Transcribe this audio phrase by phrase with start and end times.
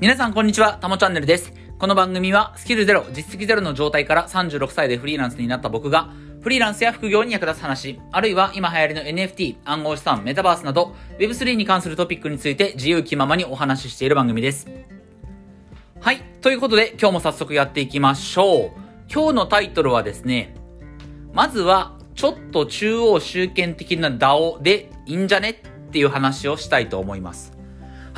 [0.00, 1.52] 皆さんこんにちは、たもチャンネルです。
[1.76, 14.68] この番組はスキルゼロ、実績ゼロの状態から36歳でフリーランスになった僕が、フリーランスや副業に役立つ話、あるいは今流行りの NFT、暗号資産、メタバースなど、Web3 に関するトピックについて自由気ままにお話ししている番組です。
[15.98, 16.18] はい。
[16.42, 18.70] ということで、今日も早速やっていきましょう。
[19.12, 20.54] 今日のタイトルはですね、
[21.32, 27.57] まずは、ちょっと中央集権的な DAO でいいんじゃねっていう話をしたいと思います。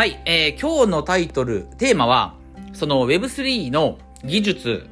[0.00, 2.32] はい、えー、今日のタイトル、テーマは、
[2.72, 4.86] その Web3 の技術、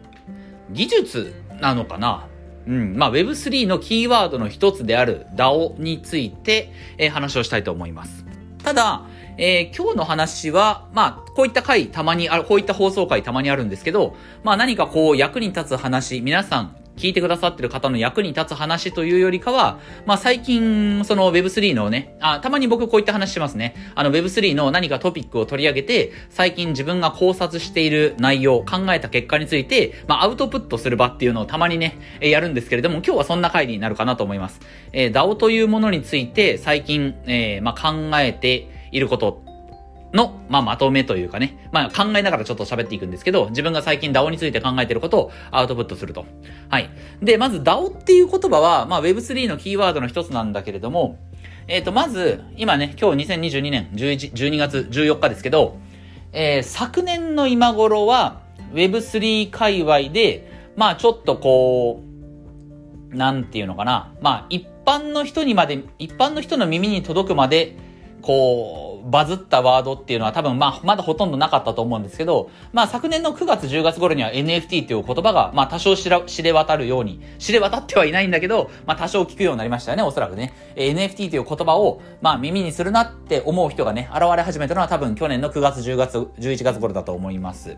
[0.71, 2.29] 技術なのかな？
[2.67, 8.27] うん、まあ Web3 のキーワードの一つである DAO について、えー、話をしたいと思います。
[8.63, 9.07] ただ、
[9.39, 14.15] えー、今日の話は、まあ、こういった回たまにある、こういった放送回たまにあるんですけど、
[14.45, 23.75] まあ何かこう役に立つ話、皆さん聞いてくださってる方の役に立つ話というよりかは、まあ最近、その Web3 のね、あ、たまに僕こういった話しますね。
[23.95, 34.61] あの Web3 の何かトピックを取り上げて、最近自分が考察している内容、考えた結果について、まあアウトプットする場っていうのをたまにね、やるんですけれども、今日はそんな回になるかなと思います。
[34.93, 39.48] えー、DAO というものについて最近、えー、まあ考えていること
[40.13, 46.27] の、まあ、まとめというかね、まあ、考えながらちょっと喋っていくんですけど、自分が最近 DAO について考えてることをアウトプットすると。
[46.69, 46.91] はい。
[47.23, 51.19] で、まず DAO っていう言葉は、まあ、Web3 のキーワードの一つなんだけれども、
[51.67, 55.79] えっ、ー、と、まず、今ね、今日2022年11 12月14日ですけど、
[56.33, 62.03] えー、昨年の今頃は、Web3 界隈で、まあ、ちょっとこ
[63.13, 64.13] う、なんていうのかな。
[64.21, 67.77] まあ、一般の人にまで、一般の人の耳に届くまで、
[68.23, 80.53] こう、バズったワードっていうのは多分まあまだほとんどなかったと思うんですけど、まあ昨年の9月10月頃には NFT っていう言葉がまあ多少知ら知れ渡るように、知れ渡ってはいないんだけど、まあ多少聞くようになりましたよね、おそらくね。
[80.77, 87.77] NFT という言葉をまあ耳にするなって思う人がね、現れ始めたのは多分去年の9月10月、11月頃だと思います。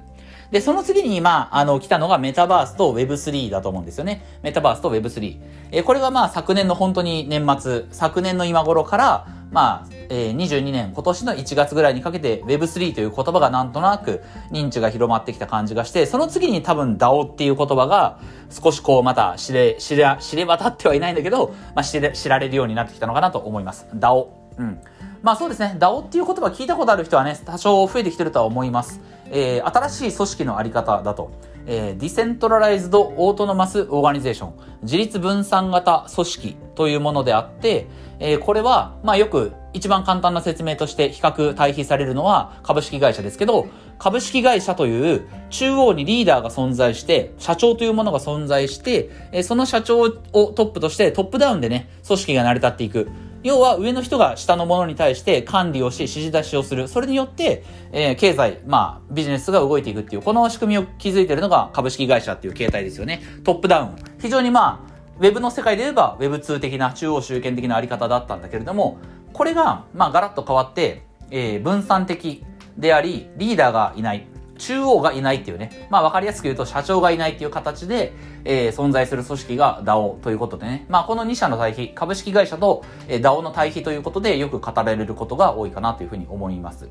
[0.50, 4.24] で、その次に、まあ、あの、来たのがメタバースと Web3 だと思うんですよね。
[4.42, 5.38] メタバースと Web3。
[5.70, 23.86] えこれがまあ昨年の本当に年末、昨年の今頃から、まあ、えー、22年、今年の1月ぐらいにかけて Web3 という言葉がなんとなく認知が広まってきた感じがして、その次に多分 DAO っていう言葉が少しこうまた知れ、知れ、知れ渡ってはいないんだけど、まあ知れ、知られるようになってきたのかなと思います。
[23.94, 24.28] DAO。
[24.58, 24.80] うん。
[25.22, 29.00] まあそうですね、DAO っていう言葉聞いたことある人はね、多少増えてきてるとは思います。
[29.32, 31.30] えー、新しい組織のあり方だと。
[31.66, 37.86] えー、 Decentralized Autonomous Organization、自立分散型組織というものであって、
[38.18, 43.66] えー、これは、まあよく一番簡単な説明として比較対比されるのは株式会社ですけど、
[43.98, 53.08] 株式会社という中央にリーダーが存在して、社長というものが存在して、え、その社長をトップとしてトップダウンでね、組織が成り立っていく。
[53.42, 56.88] 要は上の人が下の者に対して管理をし、指示出しをする。
[56.88, 63.22] それによって、えー、経済、まあ、ビジネスが動いていくっていう、この仕組みを築いているのが株式会社っていう形態ですよね。
[63.44, 63.96] トップダウン。
[64.20, 68.98] 非常にまあ、ウェブの世界で言えば Web2 的な中央集権的なあり方だったんだけれども、
[69.32, 72.44] これが、まあ、ガラッと変わって、えー、分散的
[72.76, 74.26] であり、リーダーがいない。
[74.60, 78.12] 中央がいないっていうね、まあ分かりやすく言うと社長がいないっていう形で、
[78.44, 86.88] えー、存在する組織が DAO ということでね、まあこの2社の対比、株式会社と、え、DAO の対比ということでよく語られることが多いかなというふうに思います。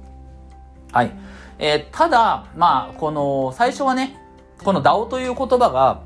[0.92, 1.12] はい。
[1.60, 4.18] えー、ただ、まあこの最初はね、
[4.64, 6.02] この DAO という言葉が、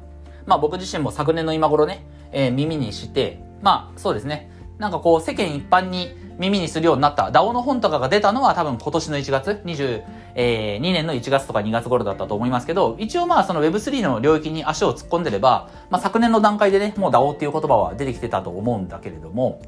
[0.45, 4.51] まあ僕自身も昨年の今頃ね、えー、耳にして、まあそうですね、
[4.83, 19.61] なんかこう世間一般に耳にするようになった DAO の本とかが出たのは多分今年の1月、22年の1月とか2月頃だったと思いますけど、一応まあその Web3 の領域に足を突っ込んでれば、まあ昨年の段階でね、もう DAO っていう言葉は出てきてたと思うんだけれども、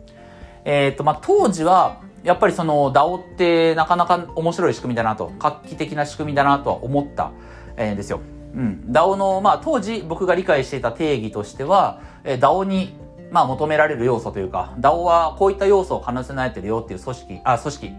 [0.66, 7.32] えっ、ー、とまあ当時は、やっぱりその DAO ってなかなか面白い仕組みだなと、画期的な仕組みだなとは思った、
[7.78, 8.20] えー、ですよ。
[8.54, 8.84] うん。
[8.90, 17.94] DAO の、まあ当時僕が理解していた定義としては、えー、DAO にまあ求められる要素というか、DAO はこういった要素を兼ね備えてるよっていう組織、あ、組織、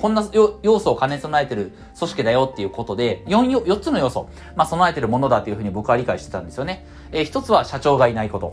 [0.00, 0.26] こんな
[0.62, 6.86] 要素を兼ね備えてる組織だよっていうことで、4、4つの要素、まあ備えてるものだというふうに僕は理解してたんですよね。
[7.12, 8.52] えー、一つは社長がいないこと。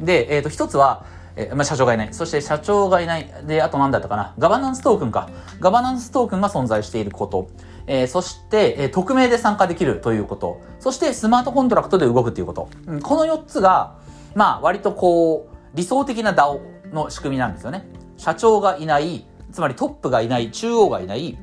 [0.00, 1.04] で、えっ、ー、と、一つは、
[1.36, 2.08] えー、まあ、社長がいない。
[2.12, 3.32] そして社長がいない。
[3.46, 4.34] で、あと何だったかな。
[4.38, 5.30] ガバナンストークンか。
[5.60, 7.48] ガバナンストークンが存在していること。
[7.86, 10.60] えー、そして、えー、匿名で参加できるということ。
[10.80, 12.68] そして、スマートコントラクトで動くということ。
[12.86, 13.94] うん、この4つが、
[14.34, 16.60] まあ、割とこう、理想的な DAO
[16.92, 17.86] の仕組みなんですよね。
[18.16, 21.38] 社長がいない、つまりトップがいない、中央がいない、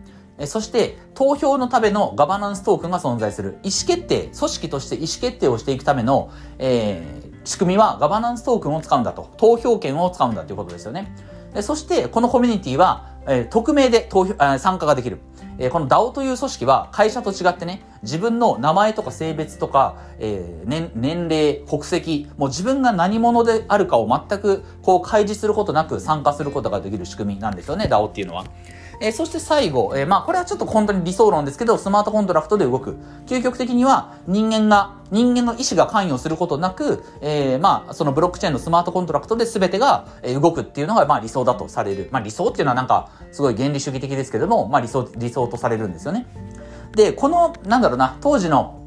[0.45, 3.57] そして投票のためのガバナンストークンが存在する。
[3.63, 6.30] 意思決定、組織として意思決定をしていくための、
[6.60, 9.31] えー、仕組みはガバナンストークンを使うんだと。
[9.38, 11.16] 投票権を使うんだということですよね。
[11.62, 15.19] そして、このコミュニティは、え、匿名で投票、参加ができる。
[15.57, 28.45] え、この DAO という組織は会社と違ってね、自分の名前とか性別とか、えー、年、年齢、国籍、もう自分が何者であるかを全くこう開示することなく参加することができる仕組みなんですよね、DAO っていうのは。
[29.01, 32.97] えー、そして最後、えー、まあこれはちょっと本当に理想論ですけど、スマートコントラクトで動く。
[33.27, 40.07] 究極的には人間が、人間の意思が関与することなく、えー、まあそのブロックチェーンのスマートコントラクトで全てが
[40.42, 42.09] 動くっていうのがまあ理想だとされる。
[42.12, 46.25] まあ理想っていうのはなんかすごい原理主義的ですけども、まあ理想、理想とされるんですよね。
[46.95, 48.80] で、この、なんだろうな、当時の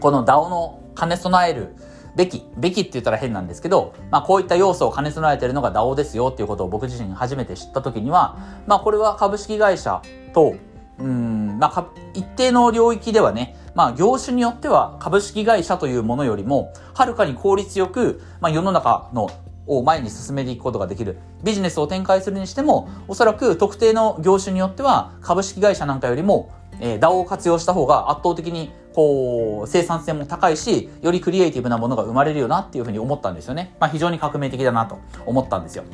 [0.00, 1.74] この DAO の兼ね備える、
[2.16, 8.36] べき、べきって言ったら変なんですけど、まあこういった要素を兼ね備えているのが DAO ですよっていうことを僕自身初めて知った時には、
[8.66, 10.02] まあこれは株式会社
[10.34, 10.54] と、
[10.98, 19.30] うん、まあ一定の領域ではね、まあ業種によっては株式会社というものよりも、はるかに効率よく、まあ世の中の
[19.66, 21.18] を前に進めていくことができる。
[21.44, 26.50] ビジネスを展開するにしても、おそらく特定の業種によっては株式会社なんかよりも、
[26.80, 33.74] えー、DAO を活用した方が圧倒的にこう、生産性も高いし、よりクリエイティブなものが生まれるよなっていうふうに思ったんですよね。
[33.80, 35.84] まあ非常に革命的だなと思ったんですよ。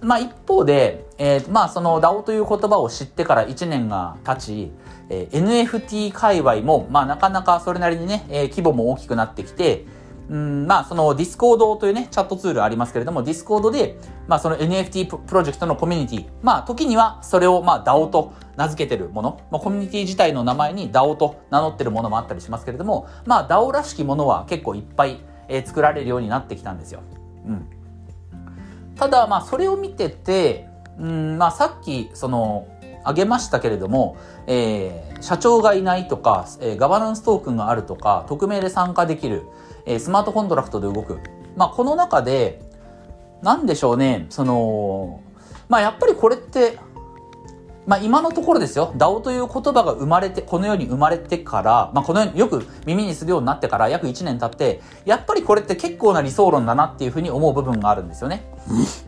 [0.00, 4.70] まあ一方で、えー、まあその DAO という言葉を知ってから1年が経ち、
[5.08, 9.84] えー、NFT 界隈も、まあなかなかそれなりにね、えー、規模も大きくなってきて、
[10.28, 13.96] うん、まあ、その Discord というね、チャットツールありますけれども、 Discord で、
[14.26, 27.02] まあ、その NFT プロジェクトのコミュニティ、まあ、時にはそれを、まあ、DAO と名付けてるもの、まあ、コミュニティ自体の名前に DAO と名乗ってるものもあったりしますけれども、まあ、DAO らしきものは結構いっぱい、えー、作られるようになってきたんですよ。
[27.46, 27.66] うん。
[28.96, 30.68] ただ、まあ、それを見てて、
[30.98, 32.66] うん、まあ、さっき、その、
[33.04, 34.16] あげましたけれども、
[34.48, 39.44] えー、社長がいないとか、えー、ガバナンストークンがあるとか、匿名で参加できる、
[39.86, 41.20] えー、スマートコントラクトで動く。
[41.56, 42.60] まあ、この中で、
[43.42, 45.20] なんでしょうね、その、
[45.68, 46.78] まあ、やっぱりこれって、
[47.86, 58.44] まあ、今のところですよ、DAO という言葉が生まれて、この世に生まれてから、まあ、このようによく耳にするようになってから約1年経って、やっぱりこれって結構な理想論だなっていうふうに思う部分があるんですよね。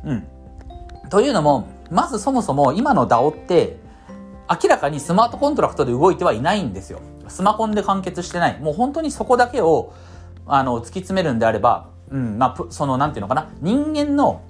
[0.05, 0.25] うん。
[1.11, 3.81] というのも、まずそもそも今の DAO って、
[4.49, 7.01] 明らかにスマートコントラクトで動いてはいないんですよ。
[7.27, 8.61] スマホンで完結してない。
[8.61, 9.93] もう本当にそこだけを、
[10.49, 14.41] あの、突き詰めるんであれば、うん、まあ、その、なんていうのかな、人間の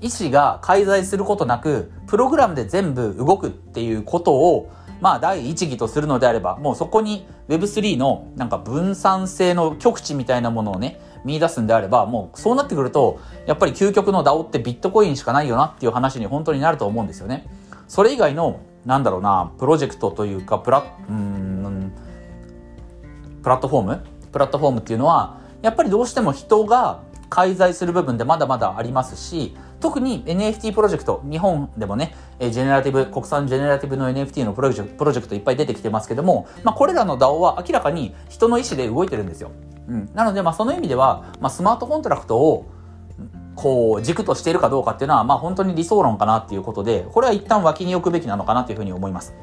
[0.00, 4.70] 意思が介在することなく、プログラムで全部動くっていうことを、
[5.00, 17.46] まあ、第一義とするのであれば、もうそこに Web3 のなんか分散性の極致みたいなものをね、見出すんであれば、もうそうなってくると、やっぱり究極の DAO ってビットコインしかないよなっていう話に本当になると思うんですよね。
[17.88, 21.92] それ以外のなんだろうな、プロジェクトというか、プラ、うん、
[23.42, 24.04] プラットフォーム？
[24.30, 27.00] プラットフォームっていうのは、やっぱりどうしても人が
[27.30, 39.52] 介在する部分でまだまだありますし、特に NFT プロジェクト、日本でもね、ジェネラティブ、国産ジェネラティブの NFT のプロジェクト、プロジェクトいっぱい出てきてますけども、まあこれらの DAO は明らかに人の意思で動いてるんですよ。
[39.88, 40.10] うん。
[40.14, 42.66] なので、まあその意味では、まあスマートコントラクトを
[43.56, 49.34] こう、軸としているかどうかっていうのは、まあ本当に理想論かなっていうことで、これは一旦脇に置くべきなのかなというふうに思います。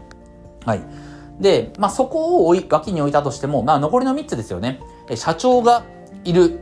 [0.66, 0.82] はい。
[1.40, 4.80] で、まあそこを脇に置いたとしても、まあ残りの3つですよね。
[5.16, 5.84] 社長が
[6.24, 6.60] いる、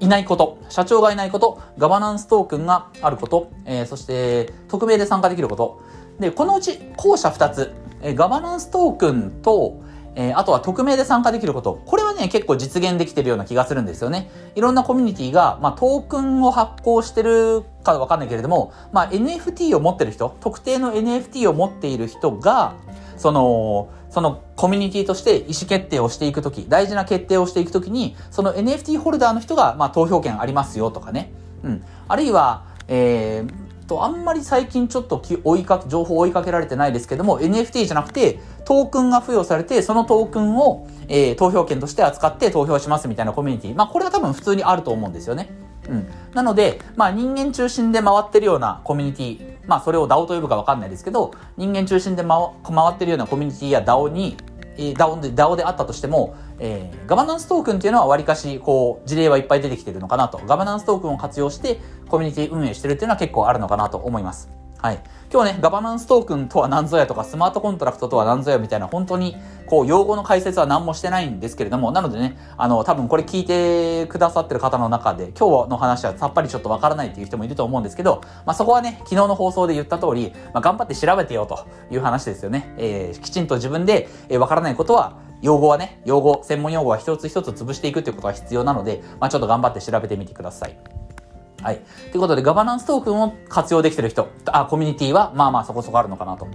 [0.00, 5.80] いないこと、社長がいないこと、ガバナンストークンがあること、えー、そして匿名で参加できること。
[6.18, 9.80] で、このうち後者2つ、えー、ガバナンストークンと、
[10.14, 11.80] えー、あとは匿名で参加できること。
[11.86, 14.30] これはね、結構実現できてるような気がするんですよね。
[14.54, 22.74] いろんなコミュニティが、まあ、トークンを発行してるかわかんないけれども、まあ、NFT を持ってる人、特定の NFT を持っている人が、
[23.22, 31.32] その、そのコミュニティとして意思決定をしていくとき、大事な決定をしていくときに、その NFT ホルダーの人が、まあ、投票権ありますよとかね。
[31.62, 31.84] うん。
[32.08, 43.74] あるいは、えー、と、あんまり最近ちょっと追いか情報追いかけられてないですけども、NFT じゃなくて、トークンが付与されて、そのトークンを、えー、投票権として扱って投票しますみたいなコミュニティ。
[43.74, 45.50] まあ、これは多分普通にあると思うんですよね。
[45.88, 46.06] うん。
[46.32, 52.38] なので、まあ、人間中心で回ってるようなコミュニティ、まあ、それを DAO と呼ぶかわかんないですけど、人間中心で回
[52.90, 54.36] ってるようなコミュニティや DAO に、
[54.76, 60.40] DAO で、DAO であったとしても、えー、ガバナンストークンっていうのはわりかし、こう、事例はいっぱい出てきてるのかなと。
[60.46, 64.61] ガバナンストークンを活用して、コミュニティ運営してるっていうのは結構あるのかなと思います。
[64.82, 65.00] はい。
[65.32, 69.36] 今日ね、ガバナンストークンとは何ぞやとか、スマートコントラクトとは何ぞやみたいな、本当に、
[69.66, 82.74] こう、用語の解説は何もしてないんですけれども、なのでね、あの、多分これ聞いてくださってる方の中で、今日の話はさっぱりちょっとわからないっていう人もいると思うんですけど、まあ、そこはね、昨日の放送で言った通り、まあ、頑張って調べてよという話ですよね。
[82.76, 90.76] えー、きちんと自分で、えー、わからないことは、用語はね、用語、専門用語は一つ一つ潰していくっていうことが必要なので、まあ、ちょっと頑張って調べてみてください。
[91.62, 91.80] はい。
[92.10, 96.48] ということで、ガバナンストークンを活用できてる人、あ、コミュニティは、まあまあそこそこあるのかなと。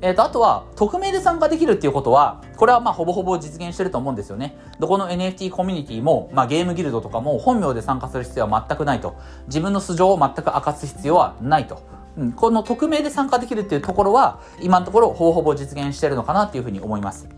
[0.00, 4.56] えっ、と、あとは、匿名で参加できるっていうことは、これはまあほぼほぼ実現してると思うんですよね。
[4.78, 9.16] どこの NFT コミュニティも、まあゲームギルドとかも本名で参加する必要は全くないと。
[9.46, 11.82] 自分の素性を全く明かす必要はないと。
[12.16, 17.28] うん、この匿名で参加できるっていうところは、今のところほぼほぼ実現してるのかなっていうふうに思います。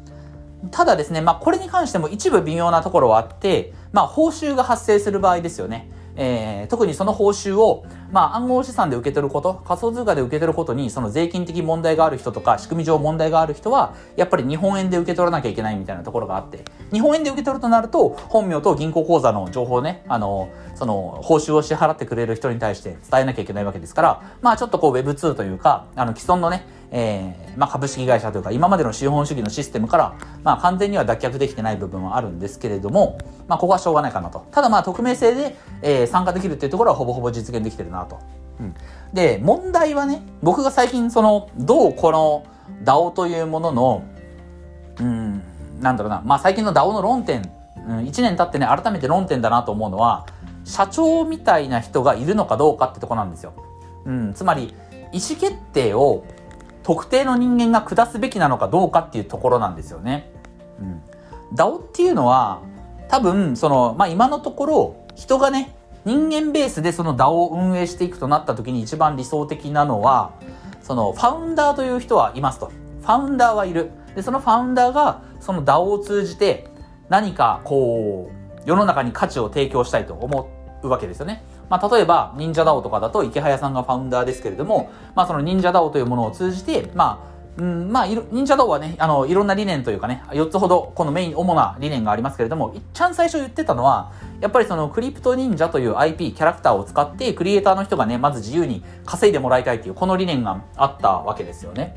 [0.71, 5.91] ただですね、まあこれに関しても一部微妙なところはあって、まあ報酬が発生する場合ですよね。
[6.17, 30.15] えー、特にその報酬を、まあ、暗号資産で受け取ること、仮想通貨で受け取ることに、その税金的問題がある人とか、仕組み上問題がある人は、やっぱり日本円で受け取らなきゃいけないみたいなところがあって、日本円で受け取るとなると、本名と銀行口座の情報ね、あの、その、報酬を支払ってくれる人に対して伝えなきゃいけないわけですから、まあ、ちょっとこう Web2 というか、あの、既存のね、えー、まあ、株式会社というか、今までの資本主義のシステムから、
[30.45, 34.47] まあ、完全には脱却できてない部分はあるんですけれども、まあ、ここはしょうがないかなと。
[34.51, 38.19] ただまあ、匿名性で、えー、参加できるっていうところはほぼほぼ実現できてるなと。
[38.61, 38.75] うん。
[39.13, 42.45] で、問題はね、僕が最近その、どうこの
[42.85, 44.05] DAO というものの、
[45.01, 45.43] うん、
[45.81, 47.51] なんだろうな、まあ、最近の DAO の論点、
[47.89, 50.27] うん、1年経ってね、改めて論点だなと思うのは、
[50.65, 53.53] 社長みたいな人がいるのかどうかってとこなんですよ。
[54.05, 54.75] うん、つまり、
[55.13, 56.25] 意思決定を
[56.87, 60.31] 特定の人間が下すべきなのかどうかっていうところなんですよね。
[60.81, 61.03] うん。
[61.53, 62.63] DAO っていうのは、
[63.09, 65.75] 多分、その、まあ、今のところ、人がね、
[66.05, 70.35] 人間ベースでその DAO を運営していくとなった時に一番理想的なのは、
[70.81, 72.71] その、ファウンダーという人はいますと。
[73.01, 73.91] ファウンダーはいる。
[74.15, 76.69] で、そのファウンダーが、その DAO を通じて、
[77.09, 80.49] 何か、こう、世の中に価値を提供したいと思
[80.85, 81.43] うわけですよね。
[81.69, 101.97] まあ、例えば、忍者ダオとかだと池早さんがファウンダーですけれども、まあ、その忍者ダオというものを通じて、まあ、うん、まあ、忍者ダオはね、あの、いろんな理念というかね、4つほど、このメイン、主な理念がありますけれども、いっちゃん最初言ってたのは、やっぱりそのクリプト忍者という IP、キャラクターを使って、クリエイターの人がね、まず自由に稼いでもらいたいという、この理念があったわけですよね。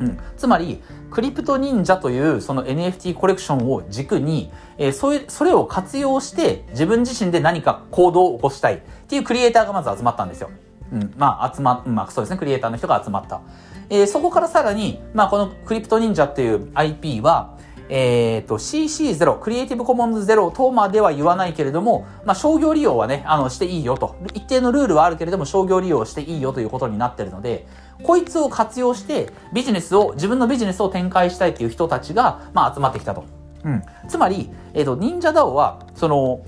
[0.00, 0.18] うん。
[0.36, 10.50] つまり、クリプト忍者というその NFT コレクションを軸に、えー、それ、それを活用して自分自身で何か行動を起こしたいっていうクリエイターがまず集まったんですよ。
[10.92, 11.14] うん。
[11.16, 13.40] まあ、集ま、まあそうですね、クリエイターの人が集まった。
[13.90, 17.58] えー、そこからさらに、まあこのクリプト忍者っていう IP は、
[17.90, 24.14] えっ、ー、と、CC0、クリエイティブコモンズ0とまでは言わないけれども、まあ、商業利用はね、あの、していいよと。
[24.32, 27.66] 一定のルールはあるけれども、商業利用していいよということになってるので、
[28.02, 33.24] こいつを活用して、ビジネスを、自分のビジネスを展開したいっていう人たちが、まあ、集まってきたと。
[33.64, 33.82] うん。
[34.08, 36.40] つまり、えっ、ー、と、忍者 DAO は、その、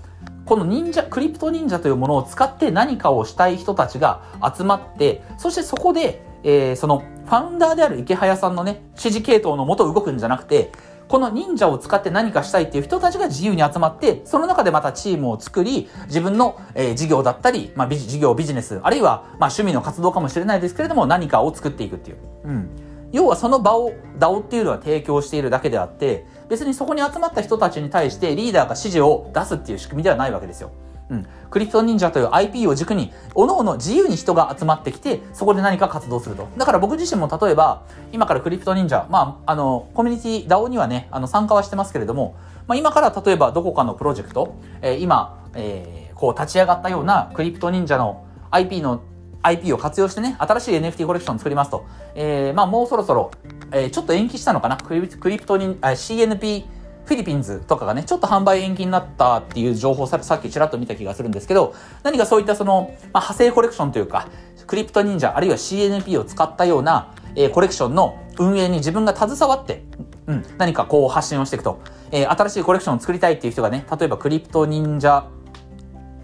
[0.44, 4.22] この忍者、クリプト忍者というものを使って何かをしたい人たちが
[4.56, 10.72] 集まって、そしてそこで、えー、その、ファウンダーである池早さんのね、指示系統のもと動くんじゃなくて、
[11.12, 22.16] この忍者を使って何かしたいっていう人たちが自由に集まって、その中でまたチームを作り、自分の、えー、事業だったり、まあ、事業、ビジネス、あるいは、まあ、趣味の活動かもしれないですけれども、何かを作っていくっていう。
[22.44, 22.70] うん。
[23.12, 30.70] 要はその場を、DAO っていうのは提供しているだけであって、別にそこに集まった人たちに対してリーダーが指示を出すっていう仕組みではないわけですよ。
[31.12, 31.26] うん。
[31.50, 36.48] クリプト忍者という IP を軸に、おのおの自由に人が集まってきて、そこで何か活動すると。
[36.56, 42.34] だから僕自身も例えば、今からクリプト忍者、まあ、あの、コミュニティ DAO にはね、あの、参加はしてますけれども、
[42.66, 49.02] まあ、今から例えばどこかのプロジェクト、えー、今、えー、こう立ち上がったようなクリプト忍者の IP の
[49.42, 51.84] IP を活用してね、新しい NFT コレクションを作りますと。
[52.14, 53.32] えー、まあもうそろそろ、
[53.72, 54.76] えー、ちょっと延期したのかな？
[54.76, 56.64] クリプトに、CNP
[57.04, 64.28] フィリピンズとかがね、ちょっと販売延期になったっていう情報ささっきちらっと見た気がするんですけど、何かそういったその、まあ、派生コレクションというか、
[64.66, 69.84] クリプト忍者あるいは CNP を使ったような、えー、コレクションの運営に自分が携わって、
[70.26, 71.80] うん、何かこう発信をしていくと。
[72.14, 75.26] えー、新しいコレクションを作りたいっていう人がね、例えばクリプト忍者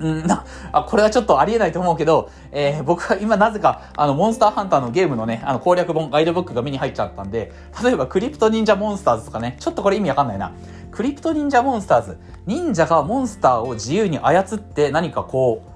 [0.01, 7.53] うん、な、あ、これはちょっとありえないと思うけど、えー、僕は今なぜか、あの、モンスターハンターのゲームのね、あの、攻略本、ガイドブックが目に入っちゃったんで、
[7.83, 10.53] 例えばクリプト忍者モンスターズとかね、ちょっとこれ意味わかんないな。
[10.91, 12.19] クリプト忍者モンスターズ。
[12.47, 15.68] 忍者がモンスターを自由に操って何かこう、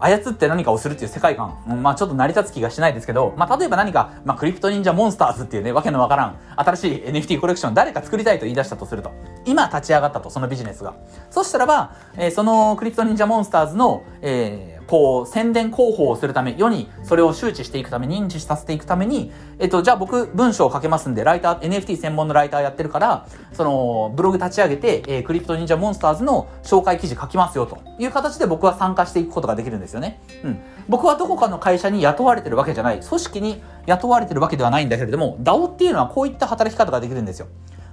[0.00, 1.58] 操って何かをするっていう世界観。
[1.68, 9.12] うん、まあちょっと成り立つ気がしないですけど、まあ例えば何か、まあクリプト忍者モンスターズっていうね、わけのわからん、新しい NFT コレクション誰か作りたいと言い出したとすると。
[9.44, 10.94] 今立ち上がったと、そのビジネスが。
[11.30, 30.22] そしたらば、えー、そのクリプト忍者モンスターズの、えーこう、宣伝広報をするため、世にそれを周知していくため、認知させていくために、えっと、じゃあ僕文章を書けますんで、ライター、NFT 専門のライターやってるから、その、ブログ立ち上げて、えー、クリプト忍者モンスターズの紹介記事書きますよ、という形で僕は参加していくことができるんですよね。
[30.42, 30.58] うん。
[30.88, 37.46] 僕はどこかの会社に雇われてるわけじゃない、組織に雇われてるわけではないんだけれども、DAO っていうのはこういった働き方ができるんですよ。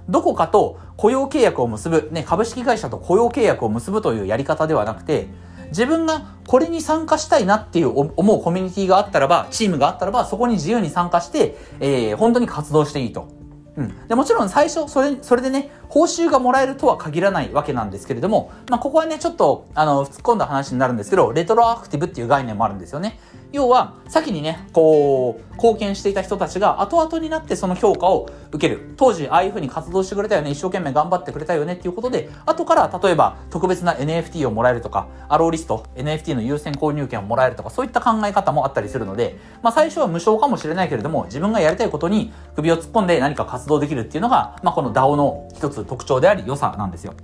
[0.08, 5.26] どこかと雇用契約を結ぶ、ね、株式会社と雇用契約を結ぶというやり方ではなくて、
[5.68, 13.28] 自分がこれに参加したいなっていう思うコミュニティがあったらば、チームがあったらば、そこに自由に参加して、えー、本当に活動していいと。
[13.76, 14.08] うん。
[14.08, 23.18] で、もちろん最初、それ、それでね、報酬がもらえるとは限らないわけなんですけれども、まあ、ここはね、ちょっと、あの、突っ込んだ話になるんですけど、レトロアクティブっていう概念もあるんですよね。
[23.56, 28.92] 要は、先にね、こう、貢献していた人たちが後々になってその評価を受ける。
[28.96, 47.14] 当時、ああいう風に活動してくれたよね、一生懸命頑張ってくれたよねっていうことで、後から例えば特別な NFT をもらえるとか、アローリスト、NFT の優先購入権をもらえるとか、そういった考え方もあったりするので、まあ最初は無償かもしれないけれども、自分がやりたいことに首を突っ込んで何か活動できるっていうのが、まあこの DAO の一つ特徴であり良さなんですよ。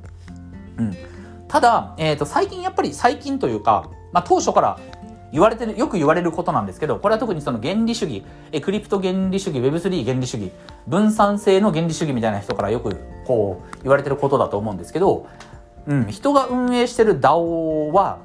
[0.79, 0.97] うん。
[1.49, 4.79] ただ、えっ、ー、と、最近やっぱり最近というか、まあ当初から
[5.33, 10.53] 言われてる、よく言われることなんですけど、これは特にその原理主義、えクリプト原理主義、Web3 原理主義、
[10.87, 12.97] 分散性の原理主義みたいな人からよく
[13.27, 15.27] こう言われてることだと思うんですけど、
[15.87, 18.19] うん、人が運営してる DAO は、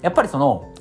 [0.00, 0.72] やっぱりその、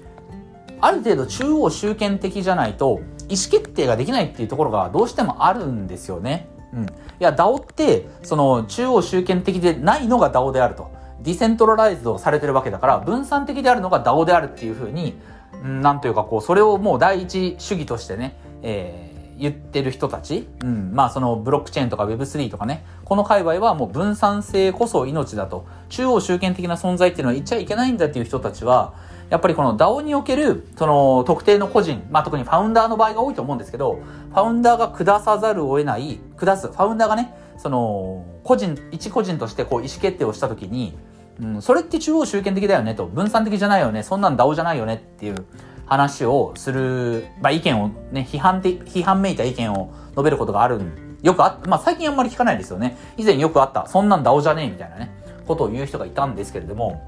[0.80, 6.50] ある程度中央集権的じゃないと、意思決定ができないっていうところがどうしてもあるんですよね。
[6.74, 6.84] うん。
[6.84, 6.88] い
[7.20, 10.92] や、DAO って、その中央集権的でないのが DAO であると。
[11.22, 15.18] ディセントラライズドされてるわけだから、分散的であるのが DAO であるっていうふうに、
[15.63, 28.93] なんというかこう、それをもう第一主義としてね、えー、言ってる人たち、うん、まあそのブロックチェーンとか Web3 とかね、この界隈はもう分散性こそ命だと、中央集権的な存在っていうのは言っちゃいけないんだっていう人たちは、
[29.29, 34.00] やっぱりこの DAO における、その特定の個人、まあ特にファウンダーの場合が多いと思うんですけど、
[34.32, 40.98] ファウンダーが下さざるを得ない、下す、ファウンダーがね、その、個人、一個人としてこう意思決定をしたときに、
[41.42, 45.46] うん、それって中央集権的だよねと、分散的じゃないよね、そんなん DAO じゃないよねっていう
[45.86, 50.80] 話をする、まあ、意見をね、批判的、批判めいた意見を述べることがある
[51.24, 52.98] よくあまあ最近あんまり聞かないですよね。
[53.16, 55.12] 以前よくあった、そんなん DAO じゃねえみたいなね、
[55.48, 57.02] ことを言う人がいたんですけれども、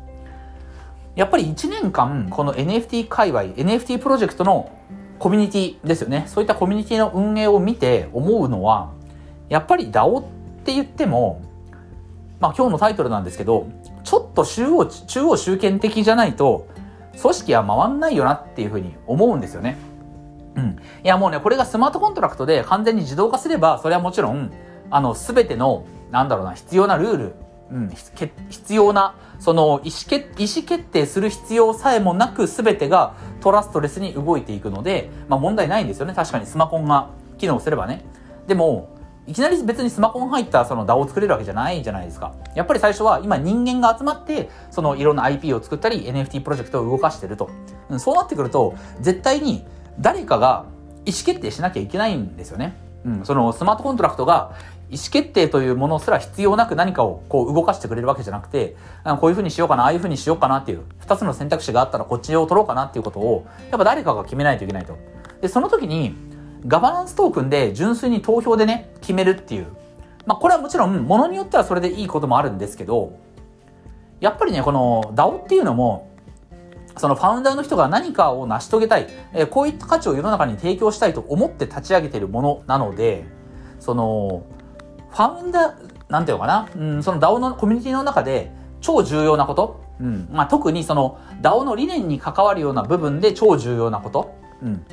[1.16, 4.72] やっぱり1年間、この NFT 界隈、NFT プロジェクトの
[5.20, 6.26] コミュニティですよね。
[6.28, 8.92] そういったコミュニティの運営を見て思うのは、
[9.50, 10.24] やっぱり DAO っ
[10.64, 11.42] て言っても、
[12.40, 13.68] まあ今日のタイトルなんですけど、
[14.06, 16.68] ちょっと中央、中央集権的じゃないと、
[17.22, 19.78] 組織は回んないよなっていうふうに思うんですよね。
[20.56, 20.78] うん。
[21.04, 24.52] いやもうね、これがスマートコントラクトで完全に自動化すれば、それはもちろん、
[24.92, 27.36] あの、すべての、なんだろうな、必要なルール、
[27.72, 36.14] うん、必要な、その意思決、意思決定する必要さえもなく、すべてがトラストレスに動いていくので、まあ問題ないんですよね。
[36.14, 38.06] 確かにスマホが機能すればね。
[38.48, 38.95] でも、
[39.28, 42.34] いきなり別にスマホに入ったその DAO を作れるわけじゃないじゃないですか。
[42.54, 47.50] やっぱり最初は今人間が集まって、そのいろんな IP を作ったり NFT プロジェクトを動かしてると。
[47.98, 49.66] そうなってくると、絶対に
[50.00, 50.66] 誰かが
[51.06, 52.76] 意思決定しなきゃいけないんですよね。
[53.04, 54.54] うん、そのスマートコントラクトが
[54.90, 58.76] 意思決定というものすら必要なく何かをこう動かしてくれるわけじゃなくて、
[59.20, 64.96] こういうふうにしようかな、ああいうふうにしようかなっていう、二つの選択肢があったらこっちを取ろうかなっていうことを、やっぱ誰かが決めないといけないと。
[65.42, 66.16] で、その時に、
[66.68, 69.68] ガバナンストークンで純粋に投票でね、決めるっていう。
[70.26, 73.20] まあ、これはもちろん、ものによってはそれでいいこともあるんですけど、
[74.20, 76.10] やっぱりね、この DAO っていうのも、
[76.98, 83.26] そのファウンダーの人が何かを成し遂げたい、えー、こういった価値を世の中に提供したいと思って立ち上げているものなので、
[83.80, 84.44] その、
[85.12, 88.52] ファウンダー、なんていうのかな、うん、その DAO のコミュニティの中で
[88.82, 94.86] 超重要なこと、うん、まあ、特にその DAO の理念に関わるような部分で超重要なこと、うん、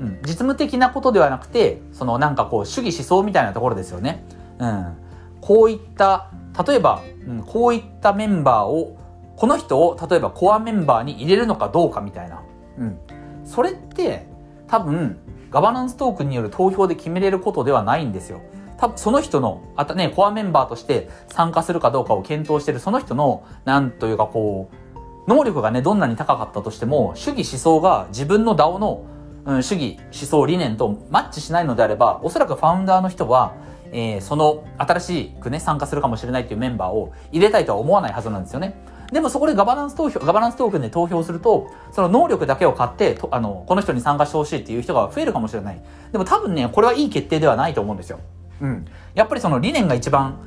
[0.00, 4.24] うん、実務的なことではなくて、そのなんかこう主義思想みたいなところですよね。
[4.58, 4.96] うん、
[5.40, 6.30] こういった
[6.66, 8.96] 例えば、うん、こういったメンバーを
[9.36, 12.42] この人を例えばコアメンバーに入れるのかどうかみたいな、
[12.78, 12.98] うん、
[13.44, 14.26] それって
[14.66, 15.18] 多分
[15.50, 18.40] ガバナンストークンによる投票で決めれることではないんですよ。
[18.78, 29.04] 多分その人の、あとね、コアメンバーとして参加するかどうかを検討しているその人の、なんというかこう、能力がね、どんなに高かったとしても、主義思想が自分の DAO の、
[29.44, 33.54] うん、主義思想理念とマッチしないのであれば、おそらくファウンダーの人は、
[33.92, 38.74] えー、その新しくね、参加するかもしれないっていうメンバーを入れたいとは思わないはずなんですよね。
[39.12, 45.82] でもそこでガバナンス投票、ガバナンストークンで投票すると、その能力だけを買って、あの、この人に参加してほしいっていう人が増えるかもしれない。
[46.12, 48.20] でも多分ね、これはいい決定ではないと思うんですよ。
[48.60, 48.84] うん。
[49.14, 50.38] やっぱりその理念が一番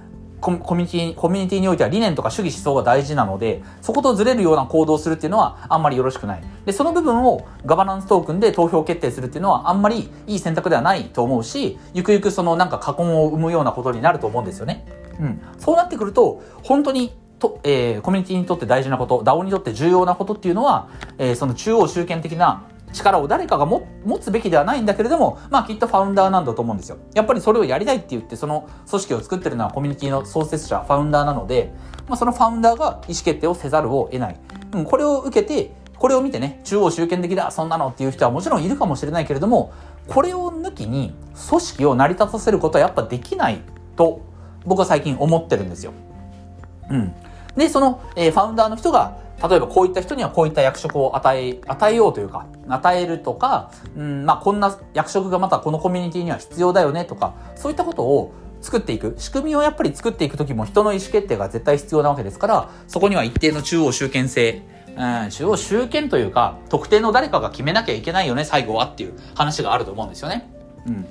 [0.44, 6.44] コミュニティ、コミュニティにおいては理念とか主義思想が大事なので、そことずれるような行動をするっていうのはあんまりよろしくない。
[6.66, 14.86] で、その部分をガバナンストークンで投票決定するっていうのはあんまりいい選択ではないと思うし、ゆくゆくそのなんか過根を生むようなことになると思うんですよね。
[15.18, 15.42] うん。
[15.60, 23.86] そうなってくると、本当にと、えー、コミュニティにとって大事なこと、DAO にとって重要なことっていうのは、えー、その中央集権的な力を誰かが持
[24.20, 26.98] つべきではないんだけれども、まあきっとファウンダーなんだと思うんですよ。
[27.14, 31.74] やっぱりそれをやりたいって言って、その組織を作ってるのはコミュニティの創設者、ファウンダーなので、
[32.08, 34.40] まあそのファウンダーが意思決定をせざるを得ない。
[34.74, 39.72] うん、これを受けて、これを見てね、中央集権的だ、そんなのっていう人はもちろんいるかもしれないけれども、
[40.08, 41.16] これを抜きに
[41.50, 43.62] 組織を成り立たせることはやっぱできない
[43.96, 44.22] と
[44.66, 45.94] 僕は最近思ってるんですよ。
[46.90, 47.14] うん。
[47.56, 59.16] で、その、えー、ファウンダーの人が、例えばこういった人にはこういった役職を与え、与えようというか、与えるとか、うん、まあこんな役職がまたこのコミュニティには必要だよねとか、そういったことを作っていく。
[59.18, 64.62] 仕組みをやっぱり作っていくときも人の意思決定が絶対必要なわけですから、そこには一定の中央集権性、
[64.96, 70.50] うん、中央集権というか、特定の誰かが決めなきゃいけないよね、最後はっていう話があると思うんですよね。
[70.88, 71.06] うん。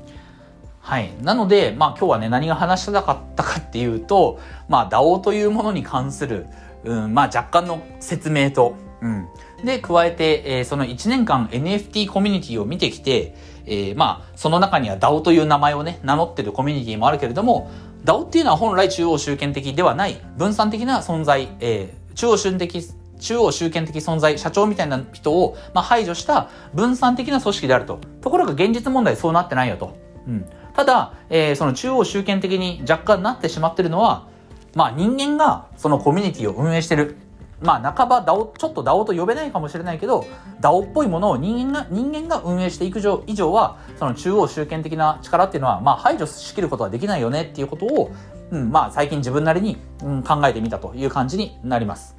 [0.81, 1.12] はい。
[1.23, 6.47] なので、まあ今日はね、何が話したかったかっていうと、まあ DAO というものに関する、
[6.85, 9.29] うん、まあ若干の説明と、うん。
[9.64, 13.35] で、加えて、えー、その1年間 NFT コミュニティを見てきて、
[13.66, 17.71] えー、まあ、その中には DAO という名前をね、名乗ってるコミュニティもあるけれども、
[18.05, 22.83] DAO っていうのは本来中央集権的ではない、分散的な存在、えー、中央集権的、
[23.21, 28.01] 中央集権的存在、社長みたいな人を、まあ、排除した分散的な組織であると。
[28.21, 29.97] ところが現実問題そうなってないよと。
[30.27, 30.45] うん。
[30.75, 34.27] ただ、えー、その中央集権的に若干なってしまってるのは、
[34.74, 37.16] まあ人間がそのコミュニティを運営してる。
[37.61, 40.26] まあ半ば DAO、ちょっと DAO と呼べないかもしれないけど、
[40.61, 48.11] DAO っぽいものを人間が、人間が運営していく以上は、その中央集権的な力っていうのは、まあ排除しきることはできないよねっていうことを、
[48.50, 52.16] うん、まあ最近自分なりに、うん、考えてみたという感じになります。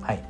[0.00, 0.24] はい。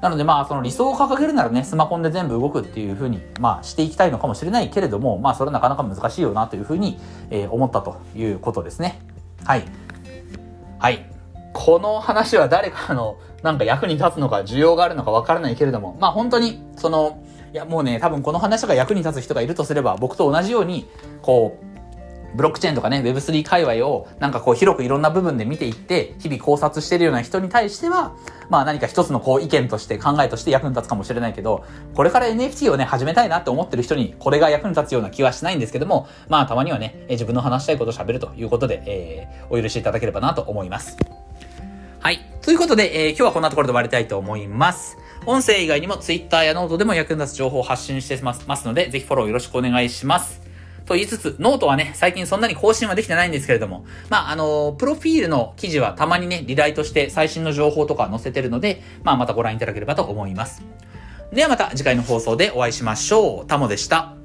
[0.00, 6.98] なのでまあその理想を掲げるならね、スマホで全部動くっていうふうに、まあしていきたいのかもしれないけれども、まあそれはなかなか難しいよなというふうに、
[7.30, 9.00] えー、思ったということですね。
[9.44, 9.64] はい。
[10.78, 11.11] はい。
[11.52, 20.88] この話は誰かのなんか役に立つのか需要があるのかわからないけれども、まあ本当にその、いやもうね、多分この話が役に立つ人がいるとすれば、僕と同じように、
[21.20, 21.72] こう、
[22.34, 28.16] ブロックチェーンとかね、Web3 界隈をなんかこう広くいろんな部分で見ていって、日々考察してるような人に対しては、
[28.48, 40.96] まあ何か一つのこう意見として考えとして役に立つかもしれないけど、これから NFT をね、始めたいなって思ってる人にこれが役に立つような気はしないんですけども、まあたまにはね、自分の話したいことを喋るということで、えー、お許しいただければなと思います。
[42.02, 42.18] はい。
[42.42, 44.98] ということで、えー、今日はこんなところで終わりたいと思います。
[45.24, 50.42] 音声以外にも Twitter やノートでも役に立つ情報を発信してますので、ぜひフォローよろしくお願いします。
[50.84, 60.64] と言いつつ、ノートはね、最近そんなに更新はできてないんですけれども、まあ、あの、プロフィールの記事はたまにね、リライトして最新の情報とか載せてるので、まあ、またご覧いただければと思います。
[61.32, 63.46] ではまた次回の放送でお会いしましょう。
[63.46, 64.21] タモでした。